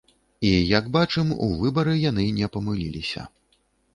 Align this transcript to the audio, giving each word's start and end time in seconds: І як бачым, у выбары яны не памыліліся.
І 0.51 0.53
як 0.77 0.87
бачым, 0.95 1.33
у 1.47 1.49
выбары 1.59 1.93
яны 2.09 2.25
не 2.39 2.47
памыліліся. 2.55 3.29